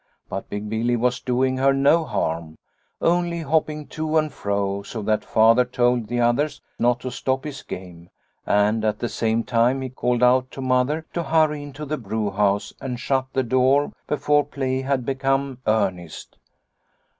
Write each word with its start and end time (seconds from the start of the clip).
But 0.29 0.49
Big 0.49 0.67
Billy 0.67 0.95
was 0.95 1.19
doing 1.19 1.57
her 1.57 1.73
no 1.75 2.03
harm, 2.05 2.57
only 3.01 3.41
hopping 3.41 3.85
to 3.89 4.17
and 4.17 4.33
fro, 4.33 4.81
so 4.81 5.03
that 5.03 5.23
Father 5.23 5.63
told 5.63 6.07
the 6.07 6.19
others 6.19 6.59
not 6.79 6.99
to 7.01 7.11
stop 7.11 7.43
his 7.43 7.61
game 7.61 8.09
and 8.43 8.83
at 8.83 8.97
the 8.97 9.07
same 9.07 9.43
time 9.43 9.83
he 9.83 9.89
called 9.89 10.23
out 10.23 10.49
to 10.53 10.59
Mother 10.61 11.05
to 11.13 11.21
hurry 11.21 11.61
into 11.61 11.85
the 11.85 11.99
brewhouse 11.99 12.73
and 12.81 12.99
shut 12.99 13.27
the 13.33 13.43
door 13.43 13.91
before 14.07 14.43
play 14.43 14.81
had 14.81 15.05
become 15.05 15.59
earnest. 15.67 16.39